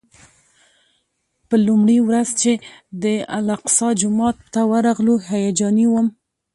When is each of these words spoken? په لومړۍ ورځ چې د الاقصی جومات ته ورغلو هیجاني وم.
په 1.47 1.55
لومړۍ 1.67 1.99
ورځ 2.07 2.29
چې 2.41 2.51
د 3.03 3.05
الاقصی 3.37 3.89
جومات 4.01 4.37
ته 4.53 4.61
ورغلو 4.71 5.15
هیجاني 5.29 5.85
وم. 5.89 6.07